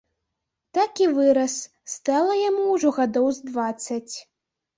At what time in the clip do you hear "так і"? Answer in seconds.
0.77-1.09